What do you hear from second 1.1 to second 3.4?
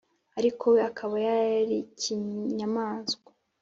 yarinkinyamaswa